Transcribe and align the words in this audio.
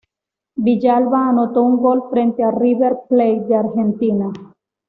Villalba 0.57 1.29
anotó 1.29 1.61
un 1.61 1.77
gol 1.77 2.01
frente 2.09 2.41
a 2.43 2.49
River 2.49 3.01
Plate 3.07 3.41
de 3.47 3.55
Argentina. 3.55 4.31